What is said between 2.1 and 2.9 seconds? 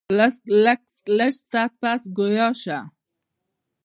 ګویا شۀ ـ